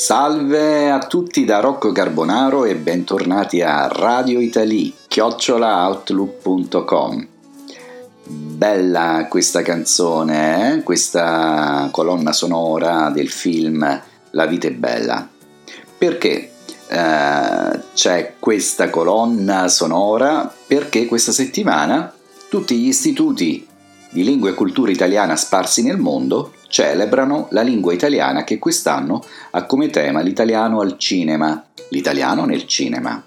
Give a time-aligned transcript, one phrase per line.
[0.00, 7.28] Salve a tutti da Rocco Carbonaro e bentornati a Radio Italy, chiocciolaoutlook.com.
[8.24, 10.82] Bella questa canzone, eh?
[10.84, 15.28] questa colonna sonora del film La vita è bella.
[15.98, 16.50] Perché
[16.88, 20.50] eh, c'è questa colonna sonora?
[20.66, 22.10] Perché questa settimana
[22.48, 23.68] tutti gli istituti
[24.10, 29.64] di lingua e cultura italiana sparsi nel mondo celebrano la lingua italiana che quest'anno ha
[29.64, 33.24] come tema l'italiano al cinema, l'italiano nel cinema.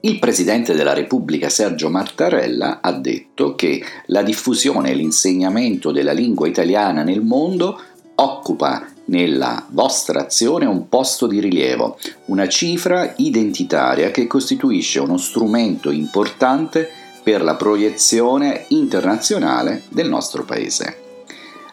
[0.00, 6.46] Il Presidente della Repubblica Sergio Mattarella ha detto che la diffusione e l'insegnamento della lingua
[6.46, 7.80] italiana nel mondo
[8.14, 15.90] occupa nella vostra azione un posto di rilievo, una cifra identitaria che costituisce uno strumento
[15.90, 16.90] importante
[17.28, 20.96] per la proiezione internazionale del nostro Paese.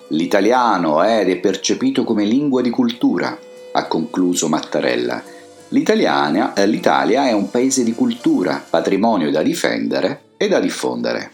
[0.10, 3.40] L'italiano è ed è percepito come lingua di cultura,
[3.72, 5.24] ha concluso Mattarella.
[5.70, 11.32] L'Italia, eh, L'Italia è un paese di cultura, patrimonio da difendere e da diffondere.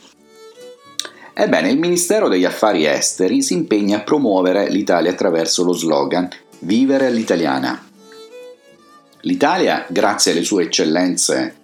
[1.33, 7.07] Ebbene, il Ministero degli Affari Esteri si impegna a promuovere l'Italia attraverso lo slogan Vivere
[7.07, 7.87] all'italiana.
[9.21, 11.55] L'Italia, grazie alle sue eccellenze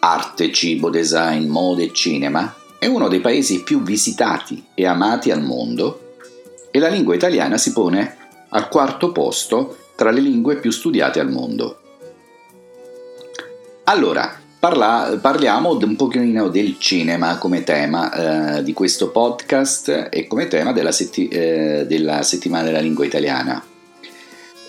[0.00, 5.42] arte, cibo, design, mode e cinema, è uno dei paesi più visitati e amati al
[5.42, 6.14] mondo
[6.70, 8.16] e la lingua italiana si pone
[8.50, 11.80] al quarto posto tra le lingue più studiate al mondo.
[13.84, 20.46] Allora, parla, parliamo un pochino del cinema come tema eh, di questo podcast e come
[20.46, 23.62] tema della, setti, eh, della settimana della lingua italiana.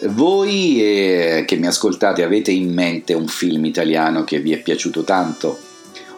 [0.02, 5.04] Voi eh, che mi ascoltate avete in mente un film italiano che vi è piaciuto
[5.04, 5.60] tanto?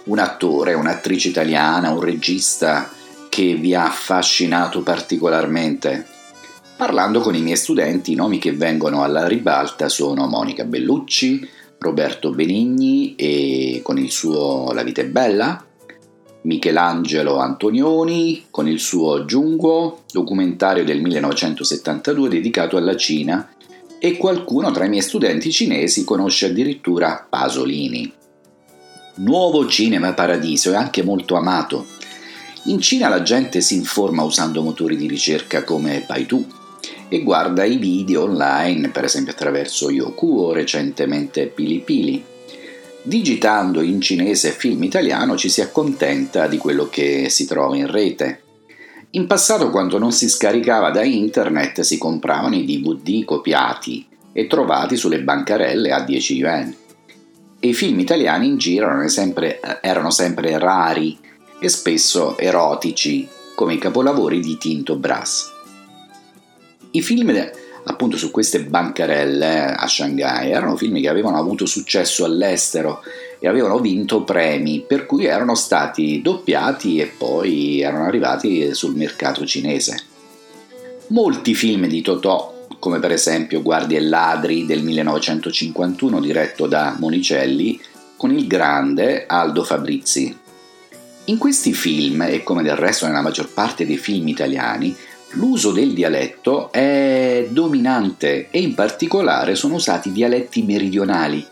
[0.03, 2.91] Un attore, un'attrice italiana, un regista
[3.27, 6.05] che vi ha affascinato particolarmente?
[6.77, 11.47] Parlando con i miei studenti, i nomi che vengono alla ribalta sono Monica Bellucci,
[11.79, 15.65] Roberto Benigni e con il suo La vita è bella,
[16.43, 23.55] Michelangelo Antonioni con il suo Giunguo, documentario del 1972 dedicato alla Cina
[24.03, 28.11] e qualcuno tra i miei studenti cinesi conosce addirittura Pasolini.
[29.15, 31.85] Nuovo Cinema Paradiso è anche molto amato
[32.65, 36.45] in Cina la gente si informa usando motori di ricerca come Baidu
[37.09, 42.23] e guarda i video online, per esempio attraverso Yoku o recentemente Pilipili.
[43.01, 48.43] Digitando in cinese film italiano ci si accontenta di quello che si trova in rete.
[49.13, 54.95] In passato quando non si scaricava da internet si compravano i DVD copiati e trovati
[54.95, 56.75] sulle bancarelle a 10 yuan.
[57.59, 61.19] E i film italiani in giro erano sempre, erano sempre rari
[61.59, 65.51] e spesso erotici, come i capolavori di Tinto Brass.
[66.91, 67.49] I film
[67.83, 73.01] appunto su queste bancarelle a Shanghai erano film che avevano avuto successo all'estero
[73.43, 79.43] e avevano vinto premi, per cui erano stati doppiati e poi erano arrivati sul mercato
[79.47, 79.99] cinese.
[81.07, 87.81] Molti film di Totò, come per esempio Guardie e Ladri del 1951 diretto da Monicelli,
[88.15, 90.37] con il grande Aldo Fabrizi,
[91.25, 94.95] in questi film, e come del resto nella maggior parte dei film italiani,
[95.31, 101.45] l'uso del dialetto è dominante e in particolare sono usati dialetti meridionali.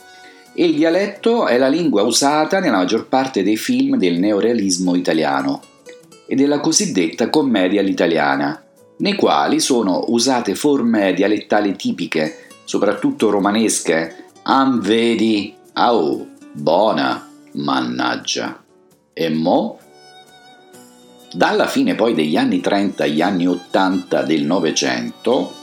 [0.60, 5.62] Il dialetto è la lingua usata nella maggior parte dei film del neorealismo italiano
[6.28, 8.62] e della cosiddetta commedia all'italiana,
[8.98, 18.62] nei quali sono usate forme dialettali tipiche, soprattutto romanesche, am vedi, au, buona, mannaggia.
[19.14, 19.80] E mo?
[21.32, 25.54] Dalla fine poi degli anni 30 agli anni 80 del Novecento,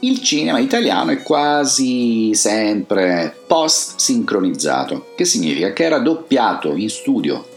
[0.00, 7.48] il cinema italiano è quasi sempre post-sincronizzato, che significa che era doppiato in studio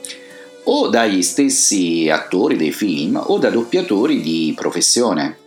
[0.66, 5.38] o dagli stessi attori dei film o da doppiatori di professione.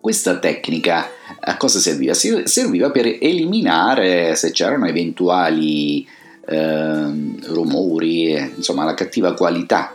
[0.00, 1.08] Questa tecnica
[1.40, 2.14] a cosa serviva?
[2.14, 6.06] Serviva per eliminare se c'erano eventuali
[6.46, 9.94] eh, rumori, insomma la cattiva qualità.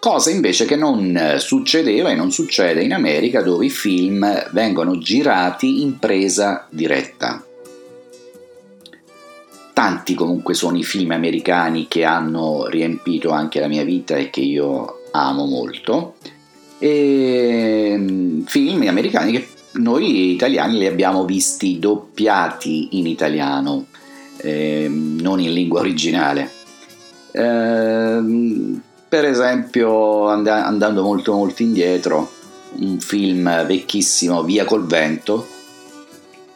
[0.00, 5.82] Cosa invece che non succedeva e non succede in America dove i film vengono girati
[5.82, 7.44] in presa diretta.
[9.72, 14.40] Tanti comunque sono i film americani che hanno riempito anche la mia vita e che
[14.40, 16.14] io amo molto.
[16.78, 23.86] E mm, film americani che noi italiani li abbiamo visti doppiati in italiano
[24.38, 26.50] eh, non in lingua originale.
[27.32, 28.20] Eh,
[29.08, 32.30] per esempio, and- andando molto molto indietro,
[32.76, 35.46] un film vecchissimo, Via col vento,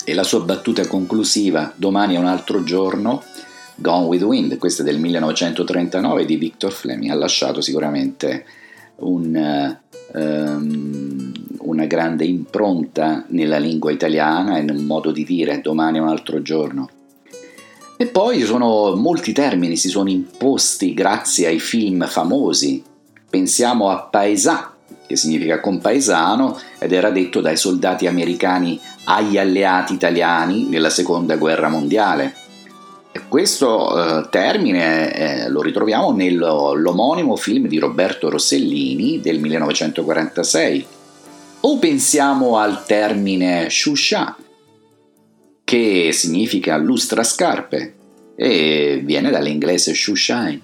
[0.04, 3.22] e la sua battuta conclusiva Domani è un altro giorno,
[3.76, 8.44] Gone with Wind, questa è del 1939 di Victor Fleming, ha lasciato sicuramente
[8.96, 9.76] un,
[10.12, 16.08] um, una grande impronta nella lingua italiana e nel modo di dire domani è un
[16.08, 16.88] altro giorno.
[18.02, 22.82] E poi sono, molti termini si sono imposti grazie ai film famosi.
[23.30, 24.74] Pensiamo a paesà,
[25.06, 31.68] che significa compaesano, ed era detto dai soldati americani agli alleati italiani nella seconda guerra
[31.68, 32.34] mondiale.
[33.28, 40.86] Questo eh, termine eh, lo ritroviamo nell'omonimo film di Roberto Rossellini del 1946.
[41.60, 44.36] O pensiamo al termine shusha,
[45.64, 47.94] che significa lustrascarpe
[48.34, 50.60] e viene dall'inglese shoeshine,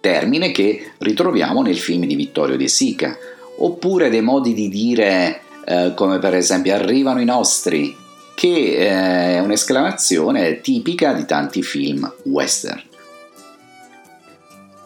[0.00, 3.16] termine che ritroviamo nel film di Vittorio De Sica,
[3.58, 7.96] oppure dei modi di dire eh, come per esempio arrivano i nostri,
[8.34, 12.82] che eh, è un'esclamazione tipica di tanti film western.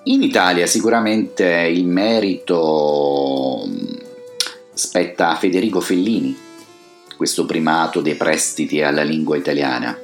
[0.04, 3.94] In Italia sicuramente il merito mm,
[4.72, 6.36] spetta a Federico Fellini,
[7.16, 9.98] questo primato dei prestiti alla lingua italiana.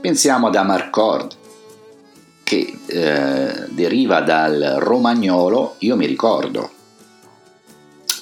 [0.00, 1.32] Pensiamo ad Amarcord,
[2.42, 6.70] che eh, deriva dal romagnolo io mi ricordo,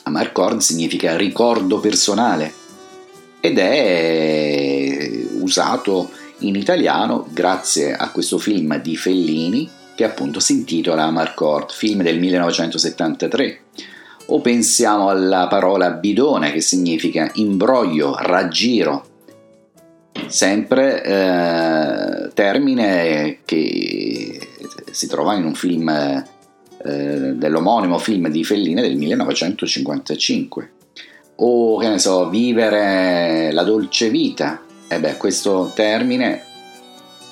[0.05, 2.53] Amarcord significa ricordo personale
[3.41, 5.11] ed è
[5.41, 12.03] usato in italiano grazie a questo film di Fellini che appunto si intitola Amarcord, film
[12.03, 13.61] del 1973.
[14.33, 19.05] O pensiamo alla parola bidone che significa imbroglio, raggiro,
[20.29, 24.49] sempre eh, termine che
[24.93, 30.73] si trova in un film eh, dell'omonimo film di Fellini del 1955.
[31.43, 34.63] O che ne so, vivere la dolce vita.
[34.87, 36.45] E beh, questo termine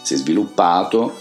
[0.03, 1.15] si è sviluppato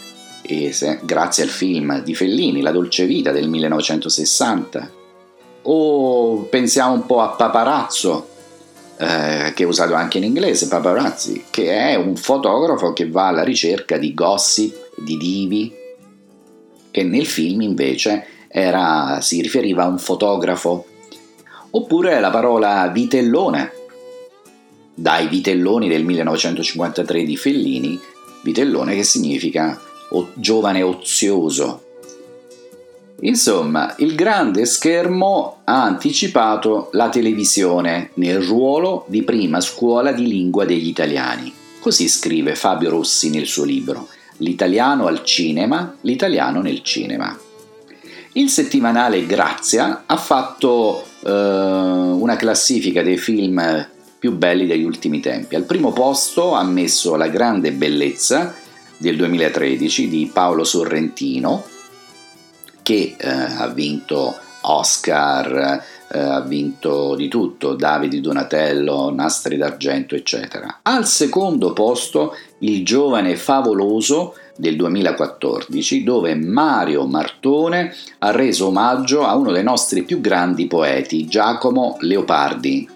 [0.72, 4.97] se, grazie al film di Fellini, La dolce vita del 1960.
[5.70, 8.28] O pensiamo un po' a paparazzo,
[8.98, 13.44] eh, che è usato anche in inglese, paparazzi, che è un fotografo che va alla
[13.44, 15.74] ricerca di gossip, di divi,
[16.90, 20.86] che nel film invece era, si riferiva a un fotografo.
[21.72, 23.72] Oppure la parola vitellone,
[24.94, 28.00] dai vitelloni del 1953 di Fellini,
[28.42, 29.80] vitellone che significa
[30.36, 31.87] giovane ozioso.
[33.22, 40.66] Insomma, il grande schermo ha anticipato la televisione nel ruolo di prima scuola di lingua
[40.66, 41.52] degli italiani.
[41.80, 47.36] Così scrive Fabio Rossi nel suo libro l'italiano al cinema, l'italiano nel cinema.
[48.34, 53.88] Il settimanale Grazia ha fatto eh, una classifica dei film
[54.20, 55.56] più belli degli ultimi tempi.
[55.56, 58.54] Al primo posto ha messo La grande bellezza
[58.98, 61.64] del 2013 di Paolo Sorrentino,
[62.88, 70.80] che eh, ha vinto Oscar, eh, ha vinto di tutto, Davide Donatello, Nastri d'Argento, eccetera.
[70.84, 79.36] Al secondo posto il giovane favoloso del 2014, dove Mario Martone ha reso omaggio a
[79.36, 82.90] uno dei nostri più grandi poeti, Giacomo Leopardi.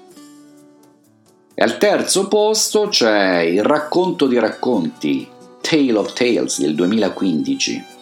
[1.53, 5.27] E al terzo posto c'è il racconto di racconti,
[5.59, 7.99] Tale of Tales del 2015.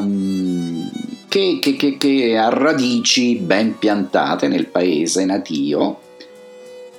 [0.00, 0.90] Um,
[1.28, 6.00] che, che, che, che ha radici ben piantate nel paese natio,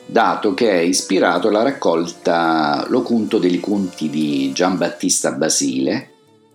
[0.07, 6.13] dato che è ispirato alla raccolta L'Ocunto degli Conti di Giambattista Basile,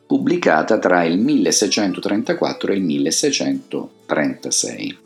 [0.09, 4.99] pubblicata tra il 1634 e il 1636.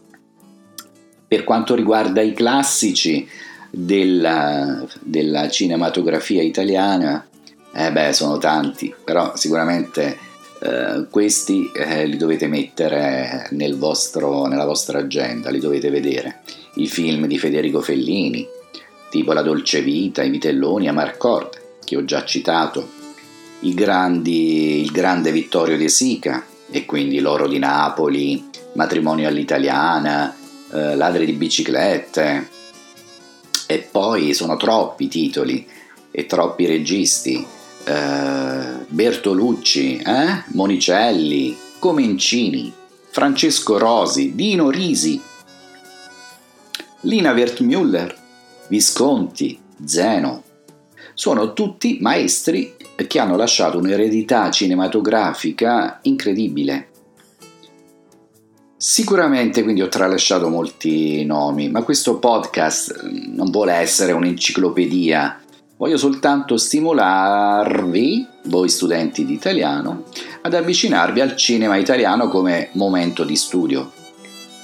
[1.28, 3.28] Per quanto riguarda i classici
[3.70, 7.26] della, della cinematografia italiana,
[7.74, 10.30] eh beh, sono tanti, però sicuramente
[10.62, 16.42] eh, questi eh, li dovete mettere nel vostro, nella vostra agenda, li dovete vedere.
[16.74, 18.46] I film di Federico Fellini,
[19.10, 22.88] tipo La dolce vita, I vitelloni, Amarcord, che ho già citato,
[23.60, 30.34] grandi, il grande Vittorio De Sica, e quindi L'oro di Napoli, Matrimonio all'italiana,
[30.72, 32.48] eh, Ladri di biciclette,
[33.66, 35.66] e poi sono troppi titoli
[36.10, 37.44] e troppi registi
[37.84, 40.44] eh, Bertolucci, eh?
[40.48, 42.72] Monicelli, Comencini,
[43.10, 45.20] Francesco Rosi, Dino Risi,
[47.02, 48.16] Lina Wertmüller,
[48.68, 50.42] Visconti, Zeno.
[51.14, 56.88] Sono tutti maestri che hanno lasciato un'eredità cinematografica incredibile.
[58.76, 65.41] Sicuramente quindi ho tralasciato molti nomi, ma questo podcast non vuole essere un'enciclopedia,
[65.82, 70.04] voglio soltanto stimolarvi, voi studenti di italiano,
[70.42, 73.90] ad avvicinarvi al cinema italiano come momento di studio.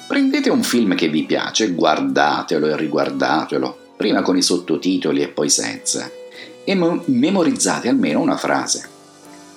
[0.06, 5.48] Prendete un film che vi piace, guardatelo e riguardatelo, prima con i sottotitoli e poi
[5.48, 6.08] senza,
[6.62, 6.74] e
[7.06, 8.88] memorizzate almeno una frase.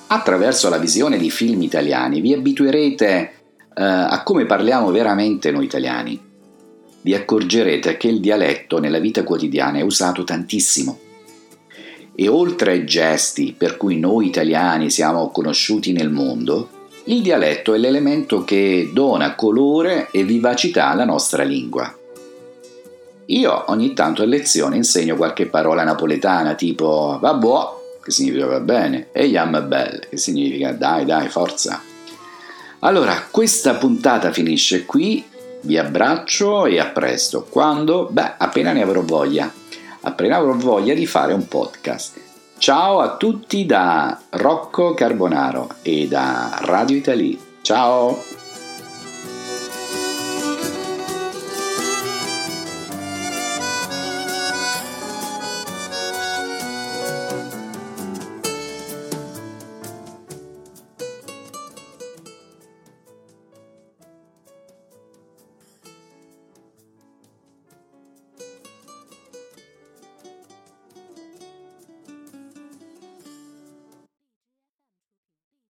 [0.07, 3.33] Attraverso la visione di film italiani vi abituerete
[3.75, 6.19] eh, a come parliamo veramente noi italiani.
[7.01, 11.09] Vi accorgerete che il dialetto nella vita quotidiana è usato tantissimo.
[12.21, 16.69] E oltre ai gesti per cui noi italiani siamo conosciuti nel mondo,
[17.05, 21.91] il dialetto è l'elemento che dona colore e vivacità alla nostra lingua.
[23.25, 29.07] Io ogni tanto a lezione insegno qualche parola napoletana tipo vabbò, che significa va bene,
[29.11, 31.81] e yam belle, che significa dai dai forza.
[32.81, 35.25] Allora, questa puntata finisce qui,
[35.61, 38.09] vi abbraccio e a presto, quando?
[38.11, 39.51] Beh, appena ne avrò voglia,
[40.01, 42.19] appena avrò voglia di fare un podcast.
[42.57, 47.39] Ciao a tutti da Rocco Carbonaro e da Radio Italy.
[47.61, 48.40] Ciao!